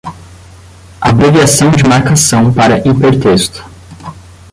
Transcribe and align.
Abreviação 0.99 1.69
de 1.69 1.83
marcação 1.83 2.51
para 2.51 2.79
hipertexto 2.79 3.63